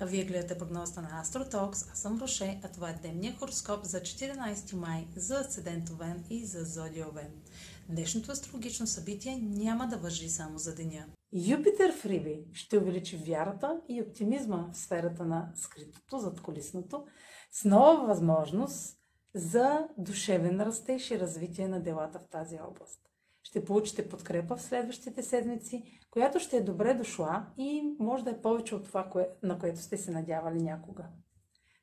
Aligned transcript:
Вие 0.00 0.24
гледате 0.24 0.58
прогнозата 0.58 1.02
на 1.02 1.20
Астротокс, 1.20 1.90
аз 1.92 1.98
съм 1.98 2.20
Роше, 2.20 2.60
а 2.64 2.68
това 2.68 2.90
е 2.90 2.98
дневния 3.02 3.36
хороскоп 3.36 3.84
за 3.84 4.00
14 4.00 4.74
май 4.74 5.06
за 5.16 5.34
Асцедент 5.40 5.90
Овен 5.90 6.24
и 6.30 6.44
за 6.44 6.64
Зодия 6.64 7.08
Овен. 7.08 7.32
Днешното 7.88 8.32
астрологично 8.32 8.86
събитие 8.86 9.36
няма 9.42 9.88
да 9.88 9.96
въжи 9.96 10.28
само 10.28 10.58
за 10.58 10.74
деня. 10.74 11.06
Юпитер 11.32 11.92
в 12.00 12.06
Риби 12.06 12.44
ще 12.52 12.78
увеличи 12.78 13.16
вярата 13.16 13.80
и 13.88 14.02
оптимизма 14.02 14.70
в 14.72 14.76
сферата 14.76 15.24
на 15.24 15.52
скритото, 15.54 16.18
зад 16.18 16.40
колисното, 16.40 17.04
с 17.52 17.64
нова 17.64 18.06
възможност 18.06 18.96
за 19.34 19.88
душевен 19.98 20.60
растеж 20.60 21.10
и 21.10 21.20
развитие 21.20 21.68
на 21.68 21.82
делата 21.82 22.18
в 22.18 22.28
тази 22.28 22.58
област. 22.70 23.13
Ще 23.44 23.64
получите 23.64 24.08
подкрепа 24.08 24.56
в 24.56 24.62
следващите 24.62 25.22
седмици, 25.22 26.00
която 26.10 26.40
ще 26.40 26.56
е 26.56 26.62
добре 26.62 26.94
дошла 26.94 27.46
и 27.58 27.96
може 27.98 28.24
да 28.24 28.30
е 28.30 28.42
повече 28.42 28.74
от 28.74 28.84
това, 28.84 29.10
на 29.42 29.58
което 29.58 29.80
сте 29.80 29.96
се 29.96 30.10
надявали 30.10 30.62
някога. 30.62 31.04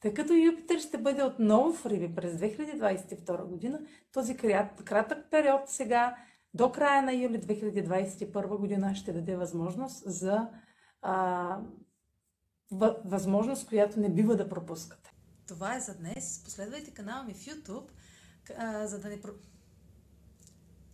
Тъй 0.00 0.14
като 0.14 0.32
Юпитер 0.32 0.78
ще 0.78 0.98
бъде 0.98 1.22
отново 1.22 1.72
в 1.72 1.86
Риби 1.86 2.14
през 2.14 2.34
2022 2.34 3.44
година, 3.44 3.80
този 4.12 4.36
кратък 4.84 5.30
период 5.30 5.60
сега 5.66 6.16
до 6.54 6.72
края 6.72 7.02
на 7.02 7.12
юли 7.12 7.40
2021 7.40 8.58
година 8.58 8.94
ще 8.94 9.12
даде 9.12 9.36
възможност 9.36 10.02
за 10.06 10.48
а, 11.02 11.58
възможност, 13.04 13.68
която 13.68 14.00
не 14.00 14.14
бива 14.14 14.36
да 14.36 14.48
пропускате. 14.48 15.12
Това 15.48 15.76
е 15.76 15.80
за 15.80 15.94
днес. 15.94 16.44
Последвайте 16.44 16.90
канала 16.90 17.24
ми 17.24 17.34
в 17.34 17.38
YouTube, 17.38 17.90
а, 18.58 18.86
за 18.86 19.00
да 19.00 19.08
не... 19.08 19.20